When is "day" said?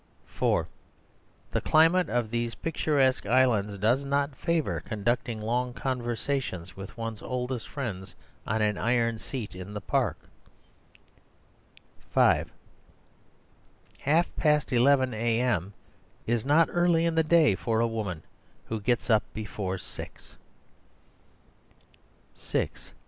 17.21-17.53